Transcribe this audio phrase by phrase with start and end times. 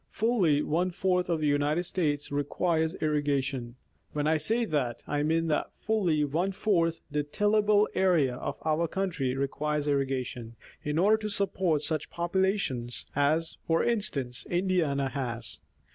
[0.09, 3.75] Fully one fourth of the United States requires irrigation.
[4.13, 8.87] When I say that, I mean that fully one fourth the tillable area of our
[8.87, 15.59] country requires irrigation, in order to support such a population as, for instance, Indiana has.